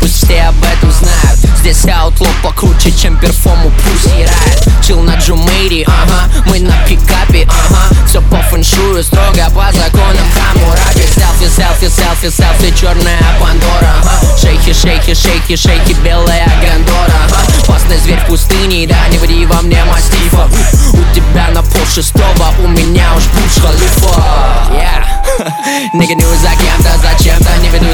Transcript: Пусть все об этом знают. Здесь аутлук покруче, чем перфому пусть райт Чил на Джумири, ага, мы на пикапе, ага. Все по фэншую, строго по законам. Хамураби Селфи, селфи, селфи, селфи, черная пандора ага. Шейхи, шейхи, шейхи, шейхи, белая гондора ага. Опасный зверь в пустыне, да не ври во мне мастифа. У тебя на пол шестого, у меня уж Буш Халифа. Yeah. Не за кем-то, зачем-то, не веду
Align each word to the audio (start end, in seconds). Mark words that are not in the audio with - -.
Пусть 0.00 0.24
все 0.24 0.42
об 0.42 0.56
этом 0.64 0.90
знают. 0.90 1.38
Здесь 1.58 1.84
аутлук 1.86 2.30
покруче, 2.42 2.90
чем 2.90 3.18
перфому 3.18 3.70
пусть 3.70 4.14
райт 4.14 4.68
Чил 4.82 5.02
на 5.02 5.16
Джумири, 5.16 5.86
ага, 5.86 6.32
мы 6.46 6.60
на 6.60 6.72
пикапе, 6.88 7.46
ага. 7.46 7.94
Все 8.06 8.22
по 8.22 8.38
фэншую, 8.44 9.04
строго 9.04 9.44
по 9.54 9.70
законам. 9.70 10.26
Хамураби 10.34 11.06
Селфи, 11.06 11.48
селфи, 11.54 11.88
селфи, 11.88 12.30
селфи, 12.30 12.74
черная 12.80 13.20
пандора 13.38 13.94
ага. 14.00 14.38
Шейхи, 14.40 14.72
шейхи, 14.72 15.14
шейхи, 15.14 15.56
шейхи, 15.56 15.92
белая 16.02 16.48
гондора 16.62 17.12
ага. 17.26 17.40
Опасный 17.64 17.98
зверь 17.98 18.20
в 18.20 18.26
пустыне, 18.26 18.86
да 18.86 19.06
не 19.08 19.18
ври 19.18 19.44
во 19.44 19.60
мне 19.60 19.84
мастифа. 19.84 20.48
У 20.94 21.14
тебя 21.14 21.48
на 21.52 21.62
пол 21.62 21.84
шестого, 21.86 22.54
у 22.64 22.68
меня 22.68 23.14
уж 23.16 23.24
Буш 23.24 23.62
Халифа. 23.62 24.70
Yeah. 24.72 25.20
Не 25.94 26.06
за 26.06 26.50
кем-то, 26.50 26.98
зачем-то, 26.98 27.56
не 27.62 27.68
веду 27.68 27.89